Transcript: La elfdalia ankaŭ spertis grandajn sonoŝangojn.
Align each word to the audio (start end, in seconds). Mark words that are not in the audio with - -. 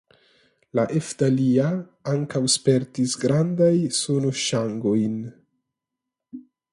La 0.77 0.85
elfdalia 0.99 1.67
ankaŭ 2.15 2.41
spertis 2.55 3.13
grandajn 3.27 3.93
sonoŝangojn. 4.01 5.21